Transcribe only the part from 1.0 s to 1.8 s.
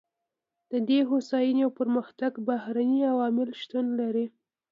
هوساینې او